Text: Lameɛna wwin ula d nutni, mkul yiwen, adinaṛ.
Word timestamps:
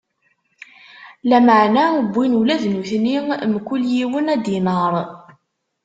Lameɛna 1.29 1.83
wwin 2.13 2.33
ula 2.39 2.55
d 2.61 2.63
nutni, 2.73 3.13
mkul 3.53 3.81
yiwen, 3.93 4.27
adinaṛ. 4.35 4.93